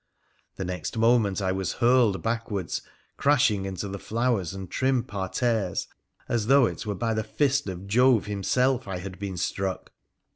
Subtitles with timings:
[0.55, 2.81] The next moment I was hurled backwards,
[3.17, 5.87] crashing into the flowers and trim parterres
[6.27, 9.91] as though it were by the fist of Jove himself I had been struck.